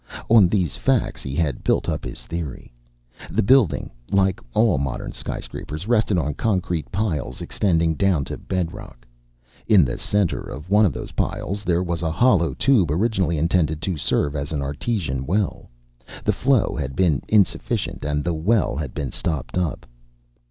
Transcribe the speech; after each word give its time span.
On 0.31 0.47
these 0.47 0.77
facts 0.77 1.21
he 1.21 1.35
had 1.35 1.63
built 1.63 1.87
up 1.87 2.03
his 2.05 2.23
theory. 2.23 2.73
The 3.29 3.43
building, 3.43 3.91
like 4.09 4.39
all 4.55 4.79
modern 4.79 5.11
sky 5.11 5.39
scrapers, 5.41 5.87
rested 5.87 6.17
on 6.17 6.33
concrete 6.33 6.91
piles 6.91 7.39
extending 7.39 7.93
down 7.93 8.25
to 8.25 8.37
bedrock. 8.39 9.05
In 9.67 9.85
the 9.85 9.99
center 9.99 10.39
of 10.41 10.71
one 10.71 10.87
of 10.87 10.91
those 10.93 11.11
piles 11.11 11.63
there 11.63 11.83
was 11.83 12.01
a 12.01 12.09
hollow 12.09 12.55
tube 12.55 12.89
originally 12.89 13.37
intended 13.37 13.79
to 13.83 13.95
serve 13.95 14.35
as 14.35 14.51
an 14.51 14.63
artesian 14.63 15.27
well. 15.27 15.69
The 16.23 16.33
flow 16.33 16.75
had 16.75 16.95
been 16.95 17.21
insufficient 17.27 18.03
and 18.03 18.23
the 18.23 18.33
well 18.33 18.75
had 18.77 18.95
been 18.95 19.11
stopped 19.11 19.55
up. 19.55 19.85